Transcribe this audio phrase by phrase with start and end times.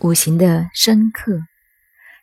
[0.00, 1.40] 五行的生克，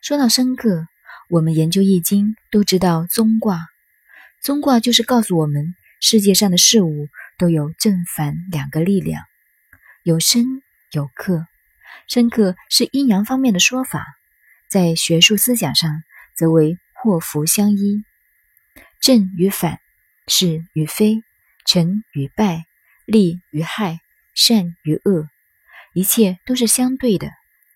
[0.02, 0.86] 说到生克，
[1.28, 3.66] 我们研究易经都知道宗卦。
[4.40, 7.08] 宗卦就是告诉我们，世界上的事物
[7.38, 9.24] 都有正反两个力量，
[10.04, 10.62] 有生
[10.92, 11.46] 有克。
[12.06, 14.06] 生克是阴阳方面的说法，
[14.68, 16.02] 在学术思想上
[16.36, 18.04] 则为祸福相依，
[19.00, 19.80] 正与反，
[20.28, 21.22] 是与非，
[21.64, 22.64] 成与败，
[23.06, 24.00] 利与害，
[24.34, 25.28] 善与恶，
[25.94, 27.30] 一切都是相对的。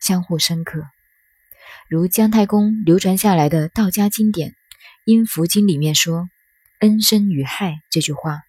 [0.07, 0.84] 相互深刻，
[1.88, 4.51] 如姜太公流传下来的道家经典
[5.05, 6.28] 《阴符经》里面说
[6.78, 8.42] “恩生与害”这句话。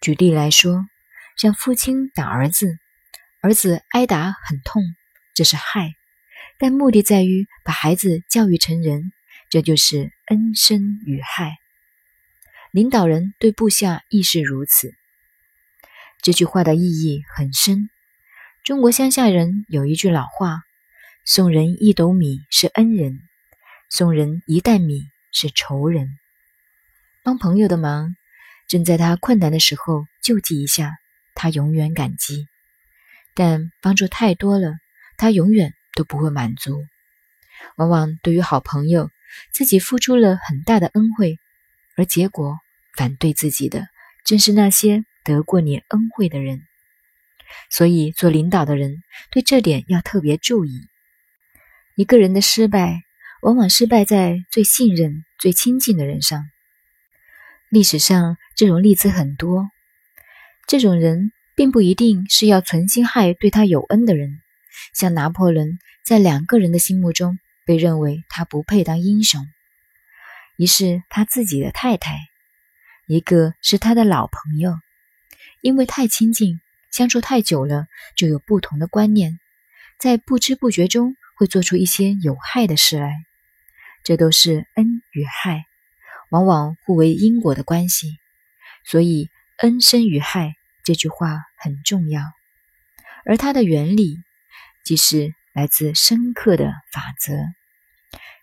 [0.00, 0.86] 举例来说，
[1.36, 2.78] 像父亲打儿子，
[3.42, 4.80] 儿子挨打很痛，
[5.34, 5.94] 这是害；
[6.56, 9.10] 但目的在于把孩子教育成人，
[9.50, 11.56] 这就是恩生与害。
[12.70, 14.94] 领导人对部下亦是如此。
[16.22, 17.90] 这句话的意义很深。
[18.68, 20.60] 中国乡下人有一句老话
[21.24, 23.22] ：“送人一斗米是恩人，
[23.88, 26.18] 送人一担米是仇人。”
[27.24, 28.14] 帮朋友的忙，
[28.68, 30.98] 正在他困难的时候救济一下，
[31.34, 32.44] 他永远感激；
[33.32, 34.74] 但帮助太多了，
[35.16, 36.84] 他永远都不会满足。
[37.76, 39.10] 往往对于好朋友，
[39.50, 41.38] 自己付出了很大的恩惠，
[41.96, 42.58] 而结果
[42.94, 43.88] 反对自己的，
[44.26, 46.67] 正是那些得过你恩惠的人。
[47.70, 50.88] 所以，做领导的人对这点要特别注意。
[51.96, 53.02] 一个人的失败，
[53.42, 56.44] 往往失败在最信任、最亲近的人上。
[57.68, 59.68] 历史上这种例子很多。
[60.66, 64.40] 这种人并不一定是要存心害对他有恩的人。
[64.94, 69.44] 像拿破仑，在两个人的心目中被认为他不配当英雄：
[70.56, 72.16] 一是他自己的太太，
[73.06, 74.74] 一个是他的老朋友，
[75.60, 76.60] 因为太亲近。
[76.90, 77.86] 相处太久了，
[78.16, 79.38] 就有不同的观念，
[79.98, 83.14] 在不知不觉中会做出一些有害的事来。
[84.04, 85.66] 这都是恩与害，
[86.30, 88.18] 往往互为因果的关系。
[88.84, 89.28] 所以
[89.58, 92.22] “恩生与害”这句话很重要，
[93.26, 94.16] 而它的原理
[94.82, 97.34] 即是来自深刻的法则：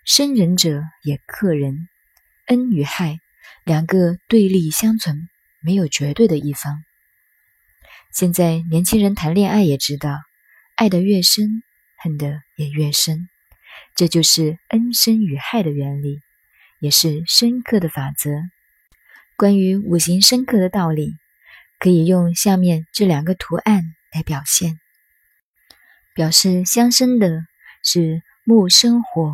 [0.05, 1.87] 生人者也克人，
[2.45, 3.19] 恩与害
[3.63, 5.27] 两个对立相存，
[5.61, 6.83] 没有绝对的一方。
[8.15, 10.21] 现在年轻人谈恋爱也知道，
[10.75, 11.61] 爱得越深，
[11.97, 13.27] 恨得也越深，
[13.93, 16.21] 这就是恩深与害的原理，
[16.79, 18.29] 也是深刻的法则。
[19.35, 21.11] 关于五行深刻的道理，
[21.77, 23.83] 可以用下面这两个图案
[24.13, 24.79] 来表现。
[26.13, 27.45] 表示相生的
[27.83, 29.33] 是木生火，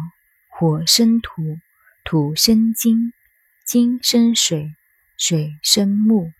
[0.49, 1.59] 火生土，
[2.03, 3.13] 土生金，
[3.63, 4.73] 金生水，
[5.19, 6.31] 水生木。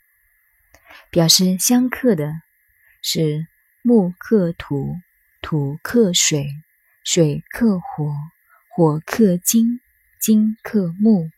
[1.12, 2.32] 表示相克的
[3.02, 3.46] 是
[3.82, 4.96] 木克土，
[5.42, 6.48] 土克水，
[7.04, 8.16] 水克火，
[8.70, 9.82] 火克金，
[10.22, 11.30] 金克木。